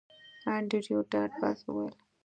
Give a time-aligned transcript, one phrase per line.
[0.53, 1.93] انډریو ډاټ باس وویل